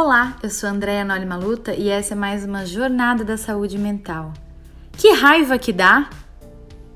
Olá, 0.00 0.36
eu 0.44 0.48
sou 0.48 0.68
Andréa 0.68 1.04
Noli 1.04 1.26
Maluta 1.26 1.74
e 1.74 1.88
essa 1.88 2.14
é 2.14 2.16
mais 2.16 2.44
uma 2.44 2.64
jornada 2.64 3.24
da 3.24 3.36
saúde 3.36 3.76
mental. 3.76 4.32
Que 4.92 5.12
raiva 5.12 5.58
que 5.58 5.72
dá! 5.72 6.08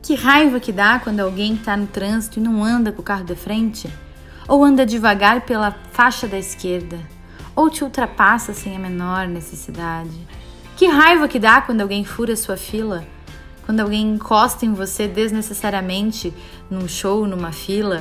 Que 0.01 0.15
raiva 0.15 0.61
que 0.61 0.71
dá 0.71 1.01
quando 1.01 1.19
alguém 1.19 1.55
está 1.55 1.77
no 1.77 1.89
trânsito 1.89 2.39
e 2.39 2.43
não 2.43 2.63
anda 2.63 2.93
com 2.93 3.03
o 3.03 3.05
carro 3.05 3.25
da 3.25 3.35
frente? 3.35 3.93
Ou 4.47 4.63
anda 4.65 4.87
devagar 4.87 5.41
pela 5.41 5.73
faixa 5.91 6.29
da 6.29 6.39
esquerda? 6.39 6.97
Ou 7.57 7.69
te 7.69 7.83
ultrapassa 7.83 8.55
sem 8.55 8.77
a 8.77 8.79
menor 8.79 9.27
necessidade? 9.27 10.17
Que 10.77 10.87
raiva 10.87 11.27
que 11.27 11.41
dá 11.41 11.61
quando 11.61 11.81
alguém 11.81 12.05
fura 12.05 12.37
sua 12.37 12.57
fila? 12.57 13.05
Quando 13.67 13.81
alguém 13.81 14.13
encosta 14.13 14.65
em 14.65 14.75
você 14.75 15.09
desnecessariamente 15.09 16.33
num 16.71 16.87
show, 16.87 17.27
numa 17.27 17.51
fila? 17.51 18.01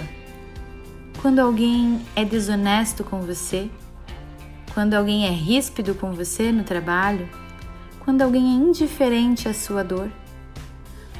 Quando 1.23 1.40
alguém 1.40 2.05
é 2.15 2.23
desonesto 2.23 3.04
com 3.04 3.21
você? 3.21 3.68
Quando 4.73 4.93
alguém 4.93 5.25
é 5.27 5.31
ríspido 5.31 5.93
com 5.93 6.13
você 6.13 6.52
no 6.52 6.63
trabalho, 6.63 7.27
quando 7.99 8.21
alguém 8.21 8.43
é 8.43 8.55
indiferente 8.55 9.48
à 9.48 9.53
sua 9.53 9.84
dor, 9.84 10.09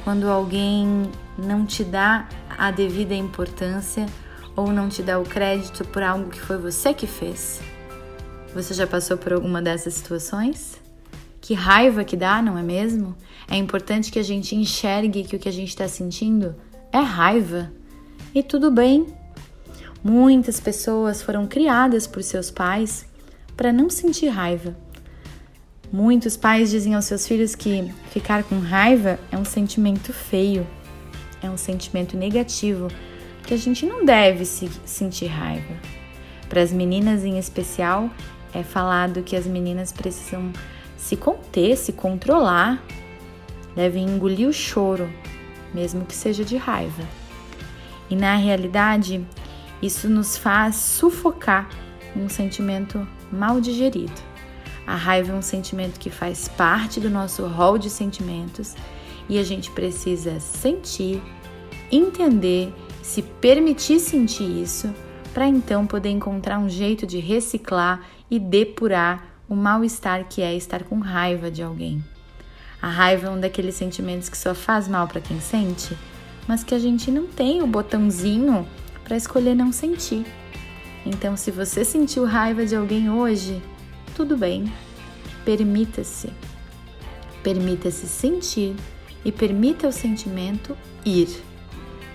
quando 0.04 0.28
alguém 0.28 1.10
não 1.38 1.64
te 1.64 1.84
dá 1.84 2.28
a 2.58 2.70
devida 2.70 3.14
importância 3.14 4.06
ou 4.56 4.72
não 4.72 4.88
te 4.88 5.02
dá 5.02 5.18
o 5.18 5.24
crédito 5.24 5.84
por 5.84 6.02
algo 6.02 6.30
que 6.30 6.40
foi 6.40 6.56
você 6.56 6.92
que 6.92 7.06
fez. 7.06 7.60
Você 8.54 8.74
já 8.74 8.86
passou 8.86 9.16
por 9.16 9.32
alguma 9.32 9.62
dessas 9.62 9.94
situações? 9.94 10.80
Que 11.40 11.54
raiva 11.54 12.04
que 12.04 12.16
dá, 12.16 12.42
não 12.42 12.58
é 12.58 12.62
mesmo? 12.62 13.16
É 13.50 13.56
importante 13.56 14.12
que 14.12 14.18
a 14.18 14.22
gente 14.22 14.54
enxergue 14.54 15.24
que 15.24 15.36
o 15.36 15.38
que 15.38 15.48
a 15.48 15.52
gente 15.52 15.68
está 15.68 15.88
sentindo 15.88 16.54
é 16.92 16.98
raiva. 16.98 17.72
E 18.34 18.42
tudo 18.42 18.70
bem. 18.70 19.06
Muitas 20.04 20.58
pessoas 20.58 21.22
foram 21.22 21.46
criadas 21.46 22.06
por 22.06 22.22
seus 22.22 22.50
pais 22.50 23.06
para 23.62 23.72
não 23.72 23.88
sentir 23.88 24.26
raiva. 24.26 24.76
Muitos 25.92 26.36
pais 26.36 26.68
dizem 26.68 26.96
aos 26.96 27.04
seus 27.04 27.28
filhos 27.28 27.54
que 27.54 27.94
ficar 28.10 28.42
com 28.42 28.58
raiva 28.58 29.20
é 29.30 29.38
um 29.38 29.44
sentimento 29.44 30.12
feio, 30.12 30.66
é 31.40 31.48
um 31.48 31.56
sentimento 31.56 32.16
negativo, 32.16 32.88
que 33.46 33.54
a 33.54 33.56
gente 33.56 33.86
não 33.86 34.04
deve 34.04 34.44
se 34.44 34.68
sentir 34.84 35.26
raiva. 35.26 35.76
Para 36.48 36.60
as 36.60 36.72
meninas 36.72 37.24
em 37.24 37.38
especial, 37.38 38.10
é 38.52 38.64
falado 38.64 39.22
que 39.22 39.36
as 39.36 39.46
meninas 39.46 39.92
precisam 39.92 40.52
se 40.96 41.16
conter, 41.16 41.76
se 41.76 41.92
controlar, 41.92 42.82
devem 43.76 44.06
engolir 44.06 44.48
o 44.48 44.52
choro, 44.52 45.08
mesmo 45.72 46.04
que 46.04 46.16
seja 46.16 46.44
de 46.44 46.56
raiva. 46.56 47.04
E 48.10 48.16
na 48.16 48.34
realidade, 48.34 49.24
isso 49.80 50.08
nos 50.08 50.36
faz 50.36 50.74
sufocar 50.74 51.68
um 52.16 52.28
sentimento 52.28 53.06
mal 53.32 53.60
digerido. 53.60 54.12
A 54.86 54.96
raiva 54.96 55.32
é 55.32 55.34
um 55.34 55.42
sentimento 55.42 55.98
que 55.98 56.10
faz 56.10 56.48
parte 56.48 57.00
do 57.00 57.08
nosso 57.08 57.46
rol 57.46 57.78
de 57.78 57.88
sentimentos 57.88 58.74
e 59.28 59.38
a 59.38 59.44
gente 59.44 59.70
precisa 59.70 60.40
sentir, 60.40 61.22
entender, 61.90 62.74
se 63.02 63.22
permitir 63.22 64.00
sentir 64.00 64.62
isso, 64.62 64.92
para 65.32 65.46
então 65.46 65.86
poder 65.86 66.10
encontrar 66.10 66.58
um 66.58 66.68
jeito 66.68 67.06
de 67.06 67.18
reciclar 67.18 68.04
e 68.30 68.38
depurar 68.38 69.24
o 69.48 69.54
mal-estar 69.54 70.26
que 70.28 70.42
é 70.42 70.54
estar 70.54 70.84
com 70.84 70.98
raiva 70.98 71.50
de 71.50 71.62
alguém. 71.62 72.04
A 72.80 72.88
raiva 72.88 73.28
é 73.28 73.30
um 73.30 73.40
daqueles 73.40 73.76
sentimentos 73.76 74.28
que 74.28 74.36
só 74.36 74.54
faz 74.54 74.88
mal 74.88 75.06
para 75.06 75.20
quem 75.20 75.40
sente, 75.40 75.96
mas 76.48 76.64
que 76.64 76.74
a 76.74 76.78
gente 76.78 77.10
não 77.10 77.26
tem 77.26 77.62
o 77.62 77.66
botãozinho 77.66 78.66
para 79.04 79.16
escolher 79.16 79.54
não 79.54 79.72
sentir. 79.72 80.26
Então, 81.04 81.36
se 81.36 81.50
você 81.50 81.84
sentiu 81.84 82.24
raiva 82.24 82.64
de 82.64 82.76
alguém 82.76 83.10
hoje, 83.10 83.60
tudo 84.14 84.36
bem. 84.36 84.72
Permita-se. 85.44 86.30
Permita-se 87.42 88.06
sentir 88.06 88.76
e 89.24 89.32
permita 89.32 89.88
o 89.88 89.92
sentimento 89.92 90.76
ir. 91.04 91.42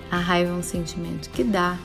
A 0.10 0.18
raiva 0.18 0.52
é 0.52 0.54
um 0.54 0.64
sentimento 0.64 1.30
que 1.30 1.44
dá 1.44 1.78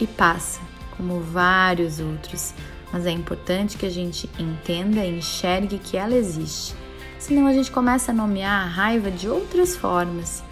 e 0.00 0.06
passa, 0.06 0.60
como 0.96 1.20
vários 1.20 2.00
outros, 2.00 2.52
mas 2.92 3.06
é 3.06 3.10
importante 3.10 3.76
que 3.76 3.86
a 3.86 3.90
gente 3.90 4.28
entenda 4.38 5.04
e 5.04 5.18
enxergue 5.18 5.78
que 5.78 5.96
ela 5.96 6.14
existe. 6.14 6.74
Senão 7.18 7.46
a 7.46 7.52
gente 7.52 7.70
começa 7.70 8.10
a 8.10 8.14
nomear 8.14 8.62
a 8.62 8.68
raiva 8.68 9.10
de 9.10 9.28
outras 9.28 9.76
formas. 9.76 10.42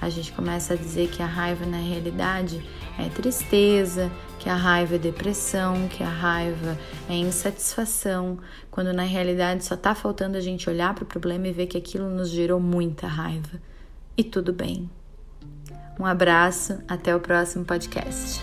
A 0.00 0.08
gente 0.10 0.32
começa 0.32 0.74
a 0.74 0.76
dizer 0.76 1.08
que 1.08 1.22
a 1.22 1.26
raiva 1.26 1.64
na 1.64 1.78
realidade 1.78 2.62
é 2.98 3.08
tristeza, 3.08 4.10
que 4.44 4.50
a 4.50 4.56
raiva 4.56 4.96
é 4.96 4.98
depressão, 4.98 5.88
que 5.88 6.02
a 6.02 6.08
raiva 6.08 6.76
é 7.08 7.14
insatisfação, 7.14 8.38
quando 8.70 8.92
na 8.92 9.02
realidade 9.02 9.64
só 9.64 9.74
está 9.74 9.94
faltando 9.94 10.36
a 10.36 10.40
gente 10.42 10.68
olhar 10.68 10.94
para 10.94 11.02
o 11.02 11.06
problema 11.06 11.48
e 11.48 11.52
ver 11.52 11.66
que 11.66 11.78
aquilo 11.78 12.10
nos 12.10 12.28
gerou 12.28 12.60
muita 12.60 13.06
raiva. 13.06 13.58
E 14.14 14.22
tudo 14.22 14.52
bem. 14.52 14.90
Um 15.98 16.04
abraço, 16.04 16.78
até 16.86 17.16
o 17.16 17.20
próximo 17.20 17.64
podcast. 17.64 18.42